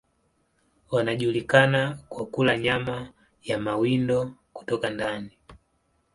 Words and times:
Wanajulikana 0.91 1.97
kwa 2.09 2.25
kula 2.25 2.57
nyama 2.57 3.13
ya 3.43 3.57
mawindo 3.59 4.31
kutoka 4.53 4.89
ndani. 4.89 5.37